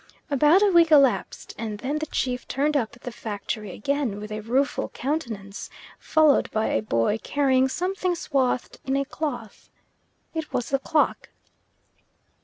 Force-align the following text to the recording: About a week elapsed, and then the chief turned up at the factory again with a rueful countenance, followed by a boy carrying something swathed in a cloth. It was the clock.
About 0.31 0.63
a 0.63 0.71
week 0.71 0.89
elapsed, 0.91 1.53
and 1.59 1.77
then 1.77 1.99
the 1.99 2.07
chief 2.07 2.47
turned 2.47 2.75
up 2.75 2.95
at 2.95 3.03
the 3.03 3.11
factory 3.11 3.69
again 3.71 4.19
with 4.19 4.31
a 4.31 4.39
rueful 4.39 4.89
countenance, 4.89 5.69
followed 5.99 6.49
by 6.49 6.69
a 6.69 6.81
boy 6.81 7.19
carrying 7.21 7.67
something 7.69 8.15
swathed 8.15 8.79
in 8.83 8.95
a 8.95 9.05
cloth. 9.05 9.69
It 10.33 10.51
was 10.51 10.69
the 10.71 10.79
clock. 10.79 11.29